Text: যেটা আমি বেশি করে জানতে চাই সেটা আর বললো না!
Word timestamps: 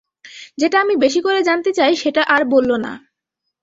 যেটা 0.57 0.77
আমি 0.83 0.95
বেশি 1.03 1.19
করে 1.25 1.39
জানতে 1.43 1.71
চাই 1.77 1.93
সেটা 2.01 2.21
আর 2.33 2.41
বললো 2.53 2.75
না! 2.85 2.93